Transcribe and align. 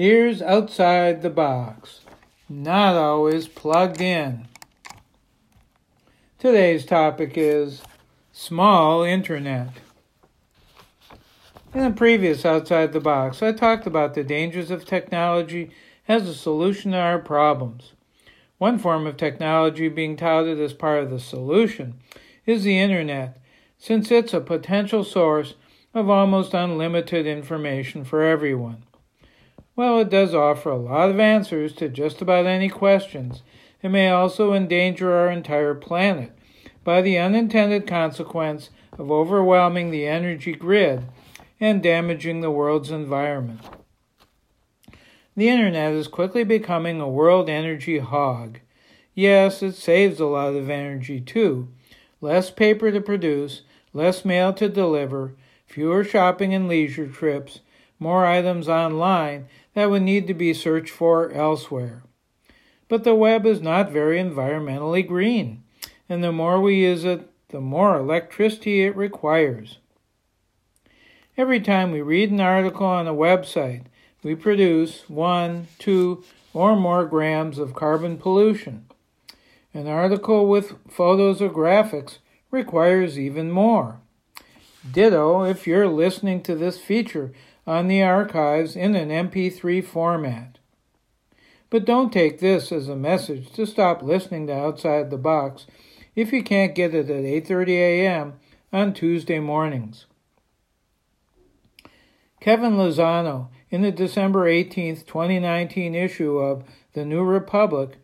Here's 0.00 0.40
outside 0.40 1.22
the 1.22 1.28
box. 1.28 2.02
Not 2.48 2.94
always 2.94 3.48
plugged 3.48 4.00
in. 4.00 4.46
Today's 6.38 6.86
topic 6.86 7.32
is 7.34 7.82
small 8.30 9.02
internet. 9.02 9.70
In 11.74 11.82
the 11.82 11.90
previous 11.90 12.44
Outside 12.44 12.92
the 12.92 13.00
Box, 13.00 13.42
I 13.42 13.50
talked 13.50 13.88
about 13.88 14.14
the 14.14 14.22
dangers 14.22 14.70
of 14.70 14.84
technology 14.84 15.72
as 16.06 16.28
a 16.28 16.34
solution 16.34 16.92
to 16.92 16.98
our 16.98 17.18
problems. 17.18 17.94
One 18.58 18.78
form 18.78 19.04
of 19.04 19.16
technology 19.16 19.88
being 19.88 20.16
touted 20.16 20.60
as 20.60 20.74
part 20.74 21.02
of 21.02 21.10
the 21.10 21.18
solution 21.18 21.94
is 22.46 22.62
the 22.62 22.78
internet, 22.78 23.36
since 23.78 24.12
it's 24.12 24.32
a 24.32 24.40
potential 24.40 25.02
source 25.02 25.54
of 25.92 26.08
almost 26.08 26.54
unlimited 26.54 27.26
information 27.26 28.04
for 28.04 28.22
everyone. 28.22 28.84
While 29.78 30.00
it 30.00 30.10
does 30.10 30.34
offer 30.34 30.70
a 30.70 30.76
lot 30.76 31.08
of 31.08 31.20
answers 31.20 31.72
to 31.74 31.88
just 31.88 32.20
about 32.20 32.46
any 32.46 32.68
questions, 32.68 33.44
it 33.80 33.90
may 33.90 34.10
also 34.10 34.52
endanger 34.52 35.12
our 35.12 35.30
entire 35.30 35.76
planet 35.76 36.32
by 36.82 37.00
the 37.00 37.16
unintended 37.16 37.86
consequence 37.86 38.70
of 38.98 39.12
overwhelming 39.12 39.92
the 39.92 40.04
energy 40.04 40.52
grid 40.52 41.04
and 41.60 41.80
damaging 41.80 42.40
the 42.40 42.50
world's 42.50 42.90
environment. 42.90 43.60
The 45.36 45.48
internet 45.48 45.92
is 45.92 46.08
quickly 46.08 46.42
becoming 46.42 47.00
a 47.00 47.08
world 47.08 47.48
energy 47.48 47.98
hog. 47.98 48.58
Yes, 49.14 49.62
it 49.62 49.76
saves 49.76 50.18
a 50.18 50.26
lot 50.26 50.56
of 50.56 50.68
energy 50.68 51.20
too. 51.20 51.68
Less 52.20 52.50
paper 52.50 52.90
to 52.90 53.00
produce, 53.00 53.62
less 53.92 54.24
mail 54.24 54.52
to 54.54 54.68
deliver, 54.68 55.36
fewer 55.66 56.02
shopping 56.02 56.52
and 56.52 56.66
leisure 56.66 57.06
trips, 57.06 57.60
more 57.98 58.26
items 58.26 58.68
online 58.68 59.48
that 59.74 59.90
would 59.90 60.02
need 60.02 60.26
to 60.26 60.34
be 60.34 60.54
searched 60.54 60.90
for 60.90 61.30
elsewhere. 61.32 62.02
But 62.88 63.04
the 63.04 63.14
web 63.14 63.44
is 63.46 63.60
not 63.60 63.90
very 63.90 64.18
environmentally 64.18 65.06
green, 65.06 65.62
and 66.08 66.24
the 66.24 66.32
more 66.32 66.60
we 66.60 66.76
use 66.76 67.04
it, 67.04 67.28
the 67.48 67.60
more 67.60 67.96
electricity 67.96 68.82
it 68.82 68.96
requires. 68.96 69.78
Every 71.36 71.60
time 71.60 71.92
we 71.92 72.00
read 72.00 72.30
an 72.30 72.40
article 72.40 72.86
on 72.86 73.06
a 73.06 73.14
website, 73.14 73.84
we 74.22 74.34
produce 74.34 75.08
one, 75.08 75.68
two, 75.78 76.24
or 76.52 76.74
more 76.74 77.04
grams 77.04 77.58
of 77.58 77.74
carbon 77.74 78.18
pollution. 78.18 78.86
An 79.72 79.86
article 79.86 80.48
with 80.48 80.74
photos 80.90 81.40
or 81.40 81.50
graphics 81.50 82.18
requires 82.50 83.18
even 83.18 83.50
more. 83.50 84.00
Ditto 84.90 85.44
if 85.44 85.66
you're 85.66 85.88
listening 85.88 86.42
to 86.42 86.54
this 86.54 86.80
feature 86.80 87.32
on 87.68 87.86
the 87.86 88.02
archives 88.02 88.74
in 88.74 88.96
an 88.96 89.10
MP3 89.10 89.84
format. 89.84 90.56
But 91.68 91.84
don't 91.84 92.10
take 92.10 92.40
this 92.40 92.72
as 92.72 92.88
a 92.88 92.96
message 92.96 93.52
to 93.52 93.66
stop 93.66 94.02
listening 94.02 94.46
to 94.46 94.54
Outside 94.54 95.10
the 95.10 95.18
Box 95.18 95.66
if 96.16 96.32
you 96.32 96.42
can't 96.42 96.74
get 96.74 96.94
it 96.94 97.10
at 97.10 97.24
8:30 97.24 97.68
a.m. 97.72 98.40
on 98.72 98.94
Tuesday 98.94 99.38
mornings. 99.38 100.06
Kevin 102.40 102.78
Lozano, 102.78 103.48
in 103.68 103.82
the 103.82 103.92
December 103.92 104.48
18, 104.48 105.02
2019 105.02 105.94
issue 105.94 106.38
of 106.38 106.64
The 106.94 107.04
New 107.04 107.22
Republic, 107.22 107.98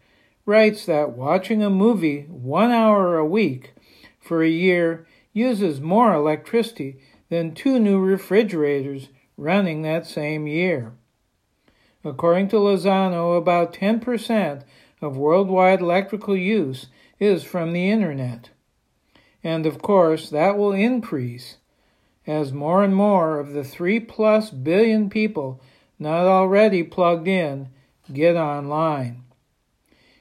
writes 0.44 0.84
that 0.84 1.16
watching 1.16 1.62
a 1.62 1.70
movie 1.70 2.26
one 2.28 2.70
hour 2.70 3.16
a 3.16 3.24
week 3.24 3.72
for 4.20 4.42
a 4.42 4.48
year 4.48 5.06
uses 5.32 5.80
more 5.80 6.12
electricity 6.12 6.98
than 7.30 7.54
two 7.54 7.78
new 7.78 7.98
refrigerators 7.98 9.08
running 9.36 9.82
that 9.82 10.06
same 10.06 10.46
year. 10.46 10.92
According 12.04 12.48
to 12.48 12.56
Lozano, 12.56 13.36
about 13.36 13.72
10% 13.72 14.62
of 15.00 15.16
worldwide 15.16 15.80
electrical 15.80 16.36
use 16.36 16.86
is 17.18 17.44
from 17.44 17.72
the 17.72 17.90
Internet. 17.90 18.50
And 19.42 19.66
of 19.66 19.80
course, 19.80 20.30
that 20.30 20.56
will 20.56 20.72
increase 20.72 21.56
as 22.26 22.52
more 22.52 22.82
and 22.82 22.94
more 22.94 23.38
of 23.38 23.52
the 23.52 23.64
3 23.64 24.00
plus 24.00 24.50
billion 24.50 25.10
people 25.10 25.60
not 25.98 26.26
already 26.26 26.82
plugged 26.82 27.28
in 27.28 27.68
get 28.12 28.36
online. 28.36 29.22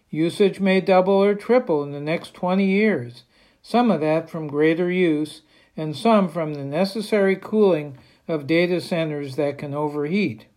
Usage 0.09 0.59
may 0.59 0.79
double 0.79 1.13
or 1.13 1.33
triple 1.33 1.83
in 1.83 1.91
the 1.91 1.99
next 1.99 2.33
20 2.33 2.65
years, 2.65 3.23
some 3.61 3.89
of 3.89 4.01
that 4.01 4.29
from 4.29 4.47
greater 4.47 4.91
use, 4.91 5.41
and 5.75 5.95
some 5.95 6.29
from 6.29 6.53
the 6.53 6.63
necessary 6.63 7.35
cooling 7.35 7.97
of 8.27 8.47
data 8.47 8.79
centers 8.79 9.35
that 9.35 9.57
can 9.57 9.73
overheat. 9.73 10.47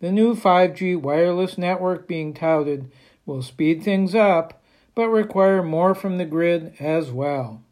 The 0.00 0.12
new 0.12 0.34
5G 0.34 1.00
wireless 1.00 1.56
network 1.56 2.08
being 2.08 2.34
touted 2.34 2.90
will 3.24 3.42
speed 3.42 3.82
things 3.82 4.14
up, 4.14 4.62
but 4.94 5.08
require 5.08 5.62
more 5.62 5.94
from 5.94 6.18
the 6.18 6.24
grid 6.24 6.74
as 6.78 7.10
well. 7.10 7.62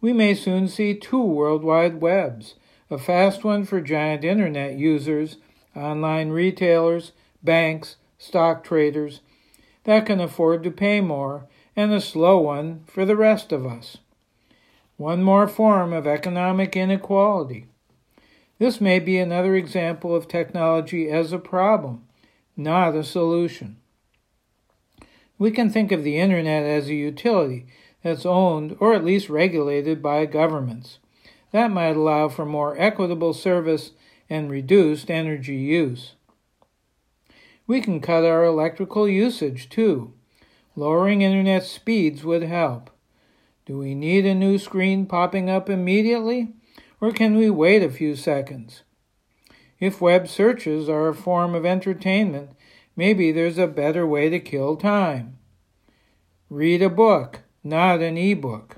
We 0.00 0.12
may 0.12 0.34
soon 0.34 0.68
see 0.68 0.94
two 0.94 1.22
worldwide 1.22 2.00
webs 2.00 2.54
a 2.90 2.96
fast 2.96 3.44
one 3.44 3.64
for 3.64 3.82
giant 3.82 4.24
internet 4.24 4.78
users, 4.78 5.36
online 5.76 6.30
retailers, 6.30 7.12
banks, 7.42 7.96
stock 8.16 8.64
traders 8.64 9.20
that 9.84 10.06
can 10.06 10.20
afford 10.20 10.62
to 10.62 10.70
pay 10.70 11.00
more, 11.00 11.46
and 11.76 11.92
a 11.92 12.00
slow 12.00 12.38
one 12.38 12.84
for 12.86 13.04
the 13.04 13.16
rest 13.16 13.52
of 13.52 13.66
us 13.66 13.98
one 14.98 15.22
more 15.22 15.46
form 15.46 15.92
of 15.92 16.08
economic 16.08 16.76
inequality. 16.76 17.66
This 18.58 18.80
may 18.80 18.98
be 18.98 19.16
another 19.16 19.54
example 19.54 20.14
of 20.14 20.26
technology 20.26 21.08
as 21.08 21.32
a 21.32 21.38
problem, 21.38 22.04
not 22.56 22.96
a 22.96 23.04
solution. 23.04 23.76
We 25.38 25.52
can 25.52 25.70
think 25.70 25.92
of 25.92 26.02
the 26.02 26.18
Internet 26.18 26.64
as 26.64 26.88
a 26.88 26.94
utility 26.94 27.66
that's 28.02 28.26
owned 28.26 28.76
or 28.80 28.92
at 28.92 29.04
least 29.04 29.30
regulated 29.30 30.02
by 30.02 30.26
governments. 30.26 30.98
That 31.52 31.70
might 31.70 31.94
allow 31.96 32.28
for 32.28 32.44
more 32.44 32.76
equitable 32.76 33.32
service 33.32 33.92
and 34.28 34.50
reduced 34.50 35.12
energy 35.12 35.54
use. 35.54 36.14
We 37.68 37.80
can 37.80 38.00
cut 38.00 38.24
our 38.24 38.44
electrical 38.44 39.08
usage 39.08 39.68
too. 39.68 40.12
Lowering 40.74 41.22
Internet 41.22 41.62
speeds 41.62 42.24
would 42.24 42.42
help. 42.42 42.90
Do 43.68 43.76
we 43.76 43.94
need 43.94 44.24
a 44.24 44.34
new 44.34 44.56
screen 44.56 45.04
popping 45.04 45.50
up 45.50 45.68
immediately, 45.68 46.54
or 47.02 47.12
can 47.12 47.36
we 47.36 47.50
wait 47.50 47.82
a 47.82 47.90
few 47.90 48.16
seconds? 48.16 48.82
If 49.78 50.00
web 50.00 50.26
searches 50.26 50.88
are 50.88 51.08
a 51.08 51.14
form 51.14 51.54
of 51.54 51.66
entertainment, 51.66 52.52
maybe 52.96 53.30
there's 53.30 53.58
a 53.58 53.66
better 53.66 54.06
way 54.06 54.30
to 54.30 54.40
kill 54.40 54.76
time. 54.76 55.36
Read 56.48 56.80
a 56.80 56.88
book, 56.88 57.40
not 57.62 58.00
an 58.00 58.16
e-book. 58.16 58.76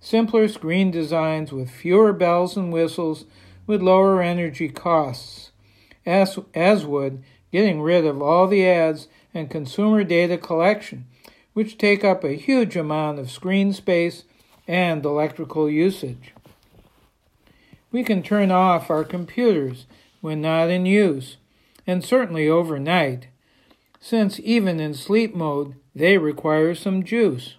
Simpler 0.00 0.48
screen 0.48 0.90
designs 0.90 1.52
with 1.52 1.70
fewer 1.70 2.12
bells 2.12 2.56
and 2.56 2.72
whistles 2.72 3.26
would 3.68 3.80
lower 3.80 4.20
energy 4.20 4.68
costs, 4.68 5.52
as, 6.04 6.36
as 6.52 6.84
would 6.84 7.22
getting 7.52 7.80
rid 7.80 8.04
of 8.04 8.20
all 8.20 8.48
the 8.48 8.66
ads 8.66 9.06
and 9.32 9.48
consumer 9.48 10.02
data 10.02 10.36
collection 10.36 11.06
which 11.54 11.78
take 11.78 12.04
up 12.04 12.22
a 12.22 12.34
huge 12.34 12.76
amount 12.76 13.18
of 13.18 13.30
screen 13.30 13.72
space 13.72 14.24
and 14.68 15.04
electrical 15.04 15.70
usage. 15.70 16.34
We 17.90 18.02
can 18.02 18.22
turn 18.22 18.50
off 18.50 18.90
our 18.90 19.04
computers 19.04 19.86
when 20.20 20.40
not 20.40 20.68
in 20.68 20.84
use, 20.84 21.36
and 21.86 22.04
certainly 22.04 22.48
overnight, 22.48 23.28
since 24.00 24.40
even 24.40 24.80
in 24.80 24.94
sleep 24.94 25.34
mode 25.34 25.74
they 25.94 26.18
require 26.18 26.74
some 26.74 27.04
juice. 27.04 27.54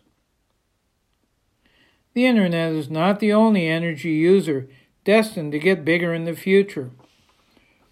The 2.14 2.26
Internet 2.26 2.74
is 2.74 2.90
not 2.90 3.20
the 3.20 3.34
only 3.34 3.68
energy 3.68 4.12
user 4.12 4.68
destined 5.04 5.52
to 5.52 5.60
get 5.60 5.86
bigger 5.86 6.14
in 6.14 6.26
the 6.26 6.36
future. 6.36 6.90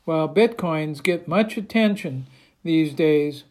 While 0.05 0.27
bitcoins 0.27 1.01
get 1.01 1.27
much 1.27 1.55
attention 1.55 2.27
these 2.63 2.93
days, 2.93 3.43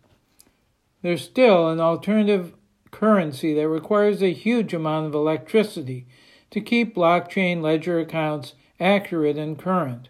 there's 1.02 1.22
still 1.22 1.68
an 1.68 1.80
alternative 1.80 2.54
currency 2.90 3.54
that 3.54 3.68
requires 3.68 4.22
a 4.22 4.32
huge 4.32 4.72
amount 4.72 5.06
of 5.06 5.14
electricity 5.14 6.06
to 6.50 6.60
keep 6.60 6.94
blockchain 6.94 7.60
ledger 7.60 7.98
accounts 7.98 8.54
accurate 8.78 9.36
and 9.36 9.58
current. 9.58 10.08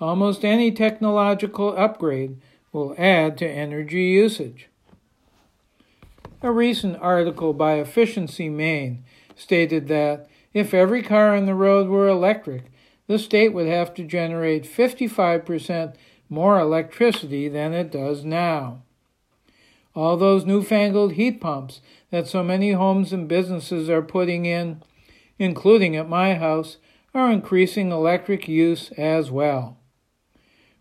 Almost 0.00 0.44
any 0.44 0.72
technological 0.72 1.76
upgrade 1.76 2.40
will 2.72 2.94
add 2.98 3.38
to 3.38 3.48
energy 3.48 4.02
usage. 4.02 4.68
A 6.42 6.50
recent 6.50 6.98
article 7.00 7.52
by 7.52 7.74
Efficiency 7.74 8.48
Maine 8.48 9.04
stated 9.36 9.88
that 9.88 10.28
if 10.52 10.74
every 10.74 11.02
car 11.02 11.34
on 11.36 11.46
the 11.46 11.54
road 11.54 11.88
were 11.88 12.08
electric, 12.08 12.70
the 13.06 13.18
state 13.18 13.52
would 13.52 13.66
have 13.66 13.94
to 13.94 14.04
generate 14.04 14.64
55% 14.64 15.94
more 16.28 16.58
electricity 16.58 17.48
than 17.48 17.72
it 17.72 17.90
does 17.90 18.24
now. 18.24 18.82
All 19.94 20.16
those 20.16 20.44
newfangled 20.44 21.12
heat 21.12 21.40
pumps 21.40 21.80
that 22.10 22.26
so 22.26 22.42
many 22.42 22.72
homes 22.72 23.12
and 23.12 23.28
businesses 23.28 23.88
are 23.88 24.02
putting 24.02 24.44
in, 24.44 24.82
including 25.38 25.94
at 25.94 26.08
my 26.08 26.34
house, 26.34 26.78
are 27.14 27.30
increasing 27.30 27.92
electric 27.92 28.48
use 28.48 28.90
as 28.92 29.30
well. 29.30 29.78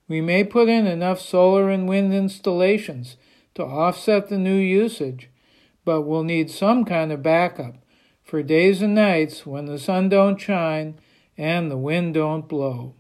We 0.08 0.20
may 0.20 0.44
put 0.44 0.68
in 0.68 0.88
enough 0.88 1.22
solar 1.22 1.70
and 1.70 1.88
wind 1.88 2.14
installations 2.14 3.18
to 3.54 3.64
offset 3.64 4.30
the 4.30 4.38
new 4.38 4.56
usage, 4.56 5.30
but 5.86 6.02
we'll 6.02 6.24
need 6.24 6.50
some 6.50 6.84
kind 6.84 7.12
of 7.12 7.22
backup 7.22 7.76
for 8.24 8.42
days 8.42 8.82
and 8.82 8.96
nights 8.96 9.46
when 9.46 9.66
the 9.66 9.78
sun 9.78 10.10
don't 10.10 10.42
shine 10.42 11.00
and 11.38 11.70
the 11.70 11.78
wind 11.78 12.16
don't 12.16 12.48
blow. 12.48 12.96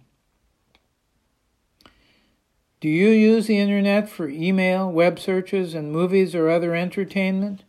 Do 2.83 2.89
you 2.89 3.11
use 3.11 3.47
the 3.47 3.59
internet 3.59 4.09
for 4.09 4.27
email, 4.27 4.91
web 4.91 5.17
searches, 5.17 5.73
and 5.73 5.89
movies 5.89 6.35
or 6.35 6.49
other 6.49 6.75
entertainment? 6.75 7.63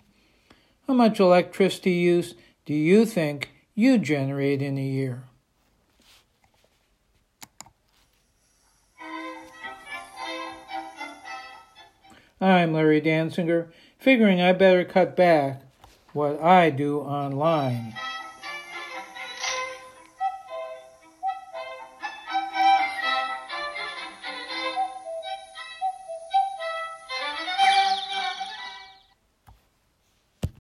How 0.89 0.95
much 0.95 1.21
electricity 1.21 1.93
use 1.93 2.35
do 2.67 2.75
you 2.75 3.07
think 3.07 3.51
you 3.77 3.97
generate 3.99 4.61
in 4.61 4.77
a 4.77 4.83
year? 4.83 5.23
I'm 12.41 12.73
Larry 12.73 13.01
Dansinger, 13.01 13.69
figuring 13.97 14.43
I 14.43 14.53
better 14.53 14.85
cut 14.85 15.15
back 15.15 15.63
what 16.13 16.43
I 16.43 16.71
do 16.71 16.99
online. 16.99 17.95